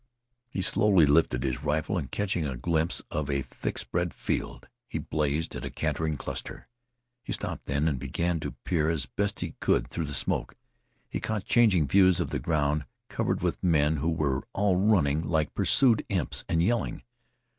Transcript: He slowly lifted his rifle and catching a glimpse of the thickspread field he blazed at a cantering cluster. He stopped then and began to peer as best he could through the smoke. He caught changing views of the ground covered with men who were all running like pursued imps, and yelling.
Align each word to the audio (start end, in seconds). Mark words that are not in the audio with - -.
He 0.49 0.63
slowly 0.63 1.05
lifted 1.05 1.43
his 1.43 1.63
rifle 1.63 1.95
and 1.95 2.09
catching 2.09 2.43
a 2.43 2.57
glimpse 2.57 3.03
of 3.11 3.27
the 3.27 3.43
thickspread 3.43 4.15
field 4.15 4.67
he 4.87 4.97
blazed 4.97 5.53
at 5.55 5.63
a 5.63 5.69
cantering 5.69 6.15
cluster. 6.17 6.67
He 7.21 7.33
stopped 7.33 7.67
then 7.67 7.87
and 7.87 7.99
began 7.99 8.39
to 8.39 8.53
peer 8.63 8.89
as 8.89 9.05
best 9.05 9.41
he 9.41 9.51
could 9.59 9.89
through 9.91 10.05
the 10.05 10.15
smoke. 10.15 10.55
He 11.07 11.19
caught 11.19 11.45
changing 11.45 11.87
views 11.87 12.19
of 12.19 12.31
the 12.31 12.39
ground 12.39 12.85
covered 13.09 13.43
with 13.43 13.63
men 13.63 13.97
who 13.97 14.09
were 14.09 14.41
all 14.53 14.75
running 14.75 15.21
like 15.21 15.53
pursued 15.53 16.03
imps, 16.09 16.43
and 16.49 16.63
yelling. 16.63 17.03